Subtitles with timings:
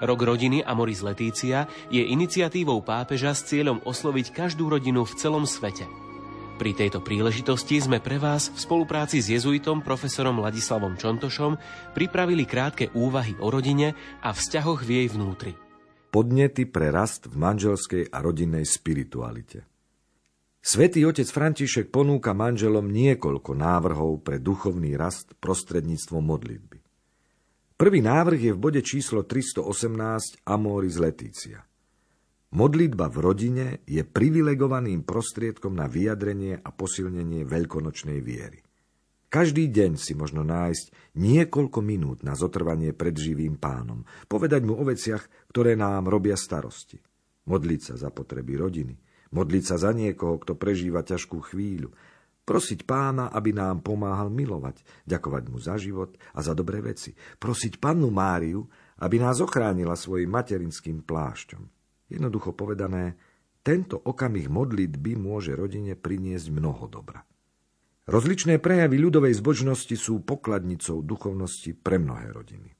[0.00, 5.84] Rok rodiny Amoris Letícia je iniciatívou pápeža s cieľom osloviť každú rodinu v celom svete–
[6.60, 11.56] pri tejto príležitosti sme pre vás v spolupráci s jezuitom profesorom Ladislavom Čontošom
[11.96, 15.56] pripravili krátke úvahy o rodine a vzťahoch v jej vnútri.
[16.12, 19.64] Podnety pre rast v manželskej a rodinnej spiritualite.
[20.60, 26.79] Svetý otec František ponúka manželom niekoľko návrhov pre duchovný rast prostredníctvom modlitby.
[27.80, 31.64] Prvý návrh je v bode číslo 318 Amoris Letícia.
[32.52, 38.60] Modlitba v rodine je privilegovaným prostriedkom na vyjadrenie a posilnenie veľkonočnej viery.
[39.32, 44.84] Každý deň si možno nájsť niekoľko minút na zotrvanie pred živým pánom, povedať mu o
[44.84, 47.00] veciach, ktoré nám robia starosti.
[47.48, 48.92] Modliť sa za potreby rodiny,
[49.32, 51.96] modliť sa za niekoho, kto prežíva ťažkú chvíľu,
[52.50, 57.78] prosiť pána, aby nám pomáhal milovať, ďakovať mu za život a za dobré veci, prosiť
[57.78, 58.66] pannu Máriu,
[58.98, 61.62] aby nás ochránila svojim materinským plášťom.
[62.10, 63.14] Jednoducho povedané,
[63.62, 67.22] tento okamih modlitby môže rodine priniesť mnoho dobra.
[68.10, 72.79] Rozličné prejavy ľudovej zbožnosti sú pokladnicou duchovnosti pre mnohé rodiny.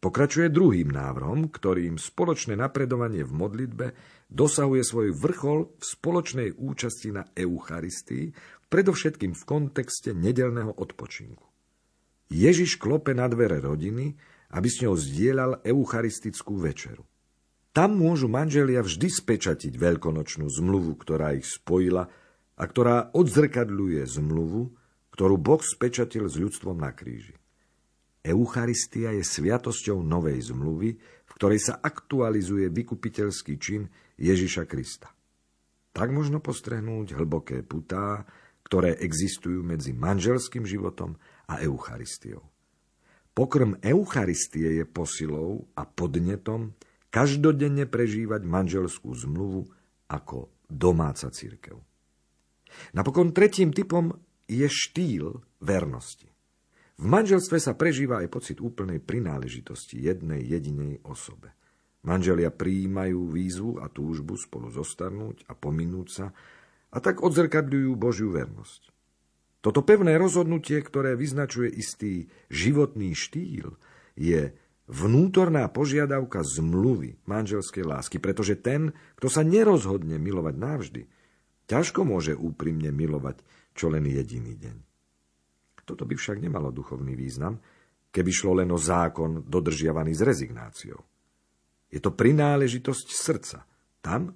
[0.00, 3.86] Pokračuje druhým návrhom, ktorým spoločné napredovanie v modlitbe
[4.32, 8.32] dosahuje svoj vrchol v spoločnej účasti na Eucharistii,
[8.72, 11.44] predovšetkým v kontexte nedelného odpočinku.
[12.32, 14.16] Ježiš klope na dvere rodiny,
[14.56, 17.04] aby s ňou zdieľal eucharistickú večeru.
[17.76, 22.08] Tam môžu manželia vždy spečatiť veľkonočnú zmluvu, ktorá ich spojila
[22.56, 24.74] a ktorá odzrkadľuje zmluvu,
[25.12, 27.39] ktorú Boh spečatil s ľudstvom na kríži.
[28.20, 33.88] Eucharistia je sviatosťou novej zmluvy, v ktorej sa aktualizuje vykupiteľský čin
[34.20, 35.08] Ježiša Krista.
[35.90, 38.28] Tak možno postrehnúť hlboké putá,
[38.62, 41.18] ktoré existujú medzi manželským životom
[41.50, 42.44] a Eucharistiou.
[43.34, 46.78] Pokrm Eucharistie je posilou a podnetom,
[47.10, 49.66] každodenne prežívať manželskú zmluvu
[50.06, 51.74] ako domáca církev.
[52.94, 54.14] Napokon tretím typom
[54.46, 56.29] je štýl vernosti.
[57.00, 61.56] V manželstve sa prežíva aj pocit úplnej prináležitosti jednej jedinej osobe.
[62.04, 66.26] Manželia prijímajú výzvu a túžbu spolu zostarnúť a pominúť sa
[66.92, 68.92] a tak odzrkadľujú Božiu vernosť.
[69.64, 73.80] Toto pevné rozhodnutie, ktoré vyznačuje istý životný štýl,
[74.16, 74.52] je
[74.84, 81.02] vnútorná požiadavka zmluvy manželskej lásky, pretože ten, kto sa nerozhodne milovať navždy,
[81.64, 83.40] ťažko môže úprimne milovať
[83.72, 84.89] čo len jediný deň.
[85.90, 87.58] Toto by však nemalo duchovný význam,
[88.14, 91.02] keby šlo len o zákon dodržiavaný s rezignáciou.
[91.90, 93.66] Je to prináležitosť srdca,
[93.98, 94.30] tam,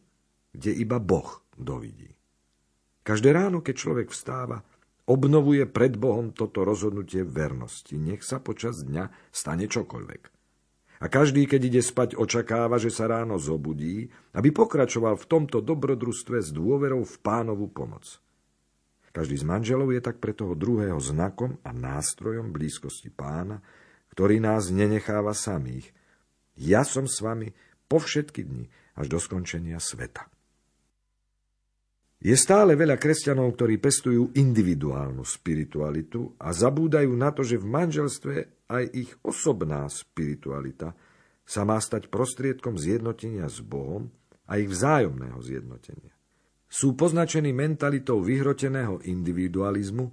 [0.50, 2.10] kde iba Boh dovidí.
[3.06, 4.66] Každé ráno, keď človek vstáva,
[5.06, 7.94] obnovuje pred Bohom toto rozhodnutie vernosti.
[7.94, 10.22] Nech sa počas dňa stane čokoľvek.
[11.04, 16.40] A každý, keď ide spať, očakáva, že sa ráno zobudí, aby pokračoval v tomto dobrodružstve
[16.40, 18.23] s dôverou v pánovú pomoc.
[19.14, 23.62] Každý z manželov je tak pre toho druhého znakom a nástrojom blízkosti pána,
[24.10, 25.94] ktorý nás nenecháva samých.
[26.58, 27.54] Ja som s vami
[27.86, 28.66] po všetky dni
[28.98, 30.26] až do skončenia sveta.
[32.24, 38.34] Je stále veľa kresťanov, ktorí pestujú individuálnu spiritualitu a zabúdajú na to, že v manželstve
[38.66, 40.96] aj ich osobná spiritualita
[41.44, 44.08] sa má stať prostriedkom zjednotenia s Bohom
[44.48, 46.16] a ich vzájomného zjednotenia.
[46.74, 50.10] Sú poznačení mentalitou vyhroteného individualizmu,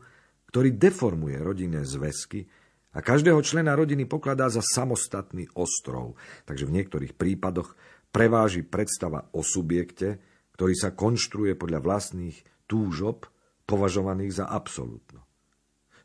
[0.54, 2.46] ktorý deformuje rodinné zväzky
[2.94, 6.13] a každého člena rodiny pokladá za samostatný ostrov,
[6.46, 7.74] takže v niektorých prípadoch
[8.13, 10.22] preváži predstava o subjekte,
[10.54, 12.38] ktorý sa konštruuje podľa vlastných
[12.69, 13.25] túžob,
[13.66, 15.25] považovaných za absolútno.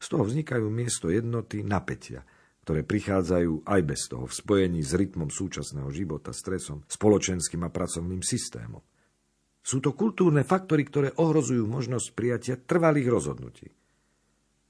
[0.01, 2.25] Z toho vznikajú miesto jednoty napätia,
[2.65, 8.25] ktoré prichádzajú aj bez toho v spojení s rytmom súčasného života, stresom, spoločenským a pracovným
[8.25, 8.81] systémom.
[9.67, 13.67] Sú to kultúrne faktory, ktoré ohrozujú možnosť prijatia trvalých rozhodnutí.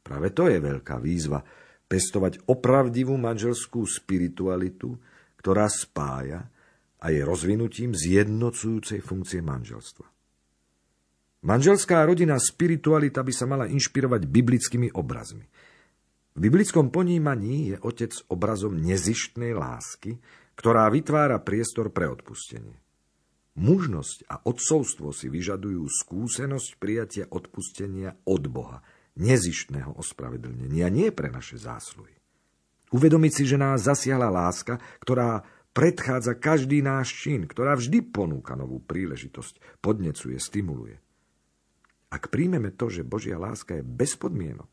[0.01, 1.45] Práve to je veľká výzva
[1.85, 4.97] pestovať opravdivú manželskú spiritualitu,
[5.37, 6.49] ktorá spája
[6.97, 10.09] a je rozvinutím zjednocujúcej funkcie manželstva.
[11.45, 15.45] Manželská rodina spiritualita by sa mala inšpirovať biblickými obrazmi.
[16.33, 20.17] V biblickom ponímaní je otec obrazom nezištnej lásky,
[20.57, 22.86] ktorá vytvára priestor pre odpustenie.
[23.57, 28.85] Mužnosť a odcovstvo si vyžadujú skúsenosť prijatia odpustenia od Boha,
[29.17, 32.13] nezištného ospravedlnenia, nie pre naše zásluhy.
[32.93, 35.41] Uvedomiť si, že nás zasiahla láska, ktorá
[35.73, 41.01] predchádza každý náš čin, ktorá vždy ponúka novú príležitosť, podnecuje, stimuluje.
[42.13, 44.69] Ak príjmeme to, že Božia láska je bez podmienok,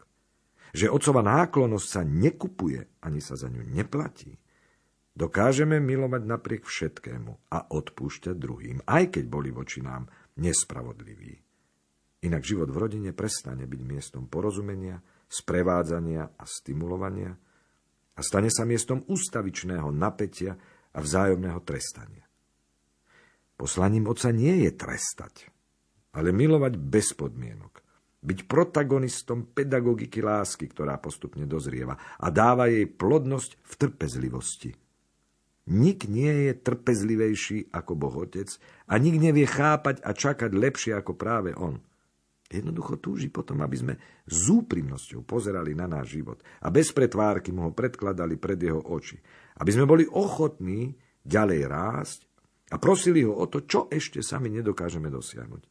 [0.76, 4.43] že otcova náklonosť sa nekupuje ani sa za ňu neplatí,
[5.14, 10.10] Dokážeme milovať napriek všetkému a odpúšťať druhým, aj keď boli voči nám
[10.42, 11.38] nespravodliví.
[12.26, 14.98] Inak život v rodine prestane byť miestom porozumenia,
[15.30, 17.30] sprevádzania a stimulovania
[18.18, 20.58] a stane sa miestom ustavičného napätia
[20.94, 22.26] a vzájomného trestania.
[23.54, 25.46] Poslaním oca nie je trestať,
[26.18, 27.86] ale milovať bez podmienok.
[28.24, 34.72] Byť protagonistom pedagogiky lásky, ktorá postupne dozrieva a dáva jej plodnosť v trpezlivosti–
[35.64, 38.52] Nik nie je trpezlivejší ako Boh Otec
[38.92, 41.80] a nik nevie chápať a čakať lepšie ako práve On.
[42.52, 43.94] Jednoducho túži potom, aby sme
[44.28, 49.18] s úprimnosťou pozerali na náš život a bez pretvárky mu ho predkladali pred jeho oči.
[49.58, 50.94] Aby sme boli ochotní
[51.24, 52.20] ďalej rásť
[52.70, 55.64] a prosili ho o to, čo ešte sami nedokážeme dosiahnuť.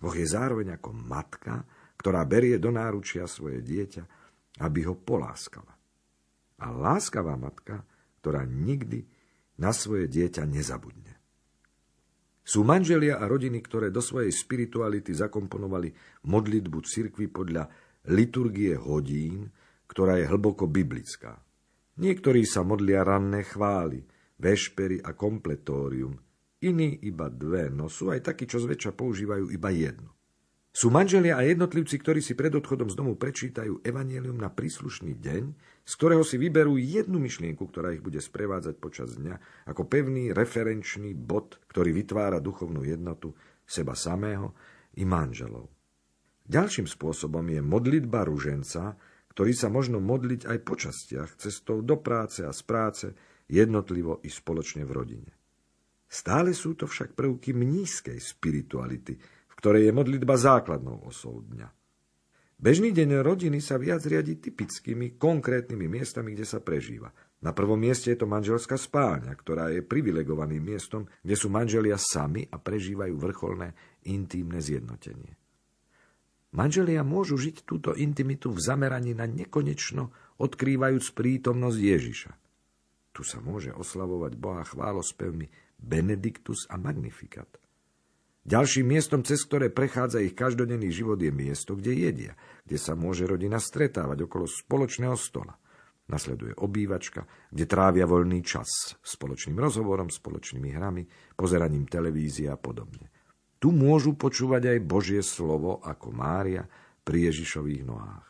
[0.00, 1.68] Boh je zároveň ako matka,
[2.00, 4.02] ktorá berie do náručia svoje dieťa,
[4.64, 5.74] aby ho poláskala.
[6.58, 7.84] A láskavá matka,
[8.22, 9.17] ktorá nikdy
[9.58, 11.18] na svoje dieťa nezabudne.
[12.48, 15.92] Sú manželia a rodiny, ktoré do svojej spirituality zakomponovali
[16.24, 17.68] modlitbu cirkvy podľa
[18.08, 19.52] liturgie hodín,
[19.84, 21.36] ktorá je hlboko biblická.
[21.98, 24.00] Niektorí sa modlia ranné chvály,
[24.40, 26.16] vešpery a kompletórium,
[26.64, 30.17] iní iba dve, no sú aj takí, čo zväčša používajú iba jednu.
[30.68, 35.42] Sú manželia a jednotlivci, ktorí si pred odchodom z domu prečítajú evanielium na príslušný deň,
[35.82, 41.16] z ktorého si vyberú jednu myšlienku, ktorá ich bude sprevádzať počas dňa, ako pevný referenčný
[41.16, 43.32] bod, ktorý vytvára duchovnú jednotu
[43.64, 44.52] seba samého
[45.00, 45.72] i manželov.
[46.48, 48.96] Ďalším spôsobom je modlitba ruženca,
[49.32, 53.06] ktorý sa možno modliť aj po častiach, cestou do práce a z práce,
[53.48, 55.32] jednotlivo i spoločne v rodine.
[56.08, 59.20] Stále sú to však prvky mnízkej spirituality,
[59.58, 61.66] ktorej je modlitba základnou osou dňa.
[62.58, 67.10] Bežný deň rodiny sa viac riadi typickými, konkrétnymi miestami, kde sa prežíva.
[67.38, 72.46] Na prvom mieste je to manželská spáňa, ktorá je privilegovaným miestom, kde sú manželia sami
[72.50, 73.78] a prežívajú vrcholné
[74.10, 75.38] intímne zjednotenie.
[76.54, 80.10] Manželia môžu žiť túto intimitu v zameraní na nekonečno,
[80.42, 82.32] odkrývajúc prítomnosť Ježiša.
[83.14, 85.46] Tu sa môže oslavovať Boha chválospevmi
[85.78, 87.54] Benedictus a Magnificat–
[88.46, 92.32] Ďalším miestom, cez ktoré prechádza ich každodenný život, je miesto, kde jedia,
[92.64, 95.58] kde sa môže rodina stretávať okolo spoločného stola.
[96.08, 101.04] Nasleduje obývačka, kde trávia voľný čas spoločným rozhovorom, spoločnými hrami,
[101.36, 103.12] pozeraním televízie a podobne.
[103.60, 106.64] Tu môžu počúvať aj Božie slovo ako Mária
[107.04, 108.26] pri Ježišových nohách.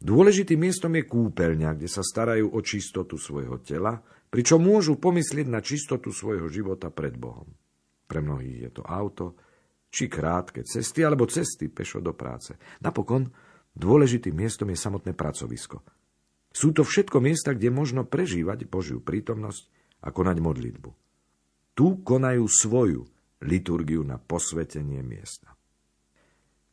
[0.00, 4.00] Dôležitým miestom je kúpeľňa, kde sa starajú o čistotu svojho tela,
[4.32, 7.46] pričom môžu pomyslieť na čistotu svojho života pred Bohom.
[8.08, 9.36] Pre mnohých je to auto,
[9.90, 12.54] či krátke cesty, alebo cesty pešo do práce.
[12.78, 13.26] Napokon
[13.74, 15.82] dôležitým miestom je samotné pracovisko.
[16.50, 19.62] Sú to všetko miesta, kde možno prežívať Božiu prítomnosť
[20.02, 20.90] a konať modlitbu.
[21.74, 23.02] Tu konajú svoju
[23.46, 25.54] liturgiu na posvetenie miesta.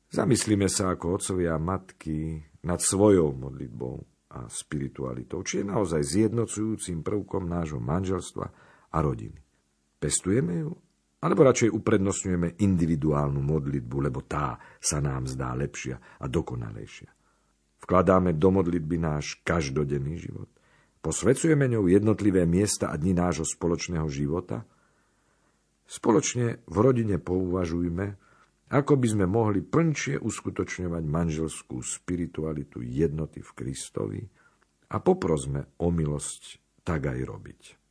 [0.08, 3.96] Zamyslíme sa ako otcovia a matky nad svojou modlitbou
[4.34, 8.46] a spiritualitou, či je naozaj zjednocujúcim prvkom nášho manželstva
[8.92, 9.40] a rodiny.
[10.00, 10.72] Pestujeme ju
[11.18, 17.10] alebo radšej uprednostňujeme individuálnu modlitbu, lebo tá sa nám zdá lepšia a dokonalejšia.
[17.82, 20.50] Vkladáme do modlitby náš každodenný život.
[21.02, 24.66] Posvecujeme ňou jednotlivé miesta a dni nášho spoločného života.
[25.88, 28.06] Spoločne v rodine pouvažujme,
[28.68, 34.22] ako by sme mohli plnšie uskutočňovať manželskú spiritualitu jednoty v Kristovi
[34.92, 37.87] a poprosme o milosť tak aj robiť.